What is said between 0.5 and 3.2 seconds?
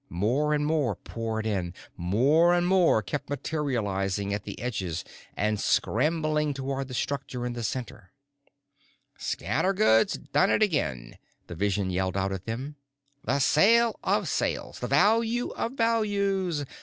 and more poured in, more and more